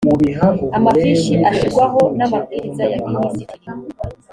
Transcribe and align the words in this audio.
amafishi 0.77 1.33
ashyirwaho 1.49 2.01
n 2.17 2.19
‘amabwiriza 2.25 2.83
ya 2.91 2.97
minisitiri 3.03 3.67